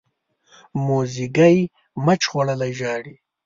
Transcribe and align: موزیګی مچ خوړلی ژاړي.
موزیګی 0.85 1.57
مچ 2.05 2.21
خوړلی 2.29 2.71
ژاړي. 2.79 3.13